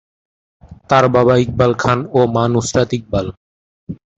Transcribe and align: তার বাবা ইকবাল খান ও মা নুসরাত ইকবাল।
তার 0.89 1.05
বাবা 1.15 1.33
ইকবাল 1.43 1.71
খান 1.81 1.99
ও 2.11 2.19
মা 2.33 2.43
নুসরাত 2.53 2.89
ইকবাল। 2.97 3.27